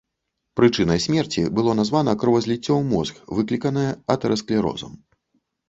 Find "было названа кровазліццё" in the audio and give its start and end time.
1.59-2.59